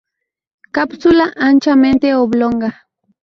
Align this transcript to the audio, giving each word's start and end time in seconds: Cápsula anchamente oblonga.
Cápsula 0.71 1.27
anchamente 1.35 2.11
oblonga. 2.15 2.71